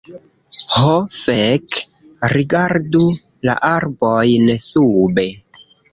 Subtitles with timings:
[0.75, 1.77] Ho fek!
[2.35, 3.05] Rigardu
[3.51, 5.29] la arbojn sube